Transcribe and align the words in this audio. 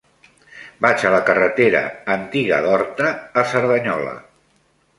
Vaig 0.85 1.03
a 1.09 1.11
la 1.15 1.19
carretera 1.27 1.83
Antiga 2.15 2.63
d'Horta 2.67 3.13
a 3.43 3.47
Cerdanyola. 3.53 4.19